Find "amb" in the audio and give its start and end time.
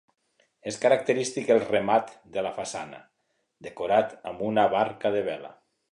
4.33-4.45